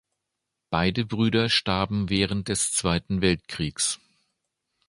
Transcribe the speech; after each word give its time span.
Beide 0.71 1.05
Brüder 1.05 1.47
starben 1.47 2.09
während 2.09 2.47
des 2.47 2.71
Zweiten 2.73 3.21
Weltkriegs. 3.21 3.99